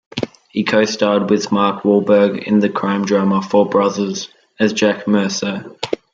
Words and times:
He 0.49 0.63
co-starred 0.63 1.29
with 1.29 1.51
Mark 1.51 1.83
Wahlberg 1.83 2.47
in 2.47 2.57
the 2.57 2.69
crime 2.69 3.05
drama 3.05 3.39
"Four 3.43 3.69
Brothers" 3.69 4.29
as 4.59 4.73
Jack 4.73 5.07
Mercer. 5.07 5.75